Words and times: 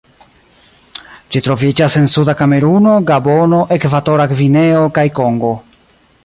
Ĝi 1.35 1.41
troviĝas 1.47 1.97
en 2.01 2.09
suda 2.13 2.35
Kameruno, 2.39 2.95
Gabono, 3.11 3.61
Ekvatora 3.77 4.27
Gvineo, 4.33 4.83
kaj 4.97 5.07
Kongo. 5.21 5.55